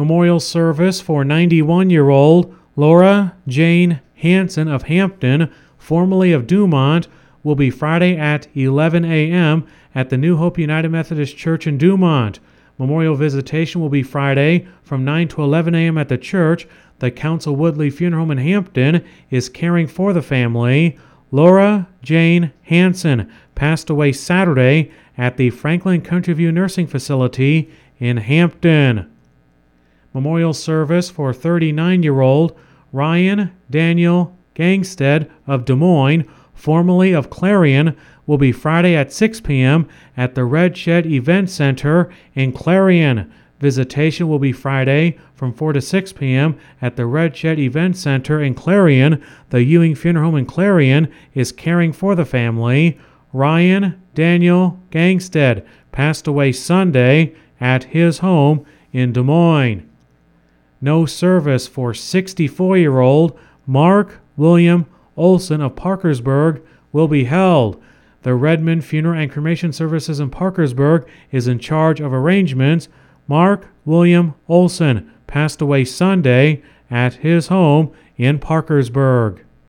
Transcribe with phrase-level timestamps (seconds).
[0.00, 7.06] Memorial service for 91 year old Laura Jane Hanson of Hampton, formerly of Dumont,
[7.42, 9.66] will be Friday at 11 a.m.
[9.94, 12.40] at the New Hope United Methodist Church in Dumont.
[12.78, 15.98] Memorial visitation will be Friday from 9 to 11 a.m.
[15.98, 16.66] at the church.
[17.00, 20.98] The Council Woodley Funeral Home in Hampton is caring for the family.
[21.30, 29.09] Laura Jane Hanson passed away Saturday at the Franklin Country View Nursing Facility in Hampton.
[30.12, 32.58] Memorial service for 39 year old
[32.92, 39.88] Ryan Daniel Gangstead of Des Moines, formerly of Clarion, will be Friday at 6 p.m.
[40.16, 43.32] at the Red Shed Event Center in Clarion.
[43.60, 46.58] Visitation will be Friday from 4 to 6 p.m.
[46.80, 49.22] at the Red Shed Event Center in Clarion.
[49.50, 52.98] The Ewing Funeral Home in Clarion is caring for the family.
[53.32, 59.89] Ryan Daniel Gangstead passed away Sunday at his home in Des Moines.
[60.80, 67.80] No service for 64 year old Mark William Olson of Parkersburg will be held.
[68.22, 72.88] The Redmond Funeral and Cremation Services in Parkersburg is in charge of arrangements.
[73.28, 79.44] Mark William Olson passed away Sunday at his home in Parkersburg.